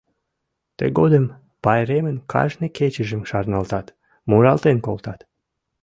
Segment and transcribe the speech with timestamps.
[0.77, 1.25] Тыгодым
[1.63, 3.87] пайремын кажне кечыжым шарналтат,
[4.29, 5.19] муралтен колтат: